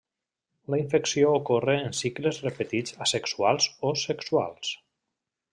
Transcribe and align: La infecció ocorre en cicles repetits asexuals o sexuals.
La 0.73 0.79
infecció 0.83 1.33
ocorre 1.41 1.75
en 1.83 1.93
cicles 1.99 2.41
repetits 2.47 2.97
asexuals 3.09 3.71
o 3.91 3.95
sexuals. 4.09 4.77